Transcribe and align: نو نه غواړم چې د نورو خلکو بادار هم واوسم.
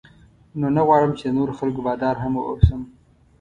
نو 0.59 0.67
نه 0.75 0.81
غواړم 0.87 1.11
چې 1.19 1.25
د 1.27 1.31
نورو 1.37 1.53
خلکو 1.59 1.79
بادار 1.87 2.15
هم 2.23 2.33
واوسم. 2.35 2.81